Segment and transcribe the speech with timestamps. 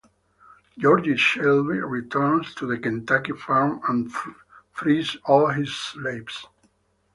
[0.79, 4.11] George Shelby returns to the Kentucky farm and
[4.73, 6.43] frees all his slaves.